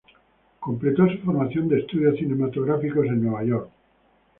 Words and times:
Completó 0.59 1.07
su 1.07 1.19
formación 1.19 1.67
de 1.67 1.81
Estudios 1.81 2.17
Cinematográficos 2.17 3.05
en 3.05 3.21
Nueva 3.23 3.43
York. 3.43 3.69